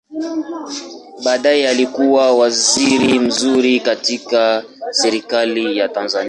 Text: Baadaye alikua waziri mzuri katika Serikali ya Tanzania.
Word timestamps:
Baadaye 1.23 1.69
alikua 1.69 2.33
waziri 2.37 3.19
mzuri 3.19 3.79
katika 3.79 4.63
Serikali 4.91 5.77
ya 5.77 5.89
Tanzania. 5.89 6.19